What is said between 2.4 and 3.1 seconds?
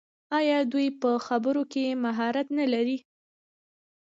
نلري؟